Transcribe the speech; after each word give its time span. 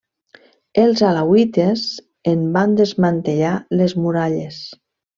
Els 0.83 1.03
alauites 1.09 1.85
en 2.33 2.49
van 2.57 2.75
desmantellar 2.83 3.55
les 3.83 3.99
muralles. 4.03 4.63